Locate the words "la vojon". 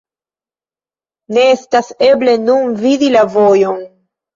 3.17-3.83